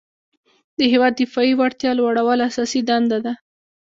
[0.77, 3.33] د هیواد دفاعي وړتیا لوړول اساسي دنده ده.